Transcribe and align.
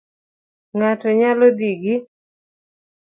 Ng'ato 0.75 1.07
nyalo 1.19 1.47
dhi 1.57 1.71
gi 1.81 1.95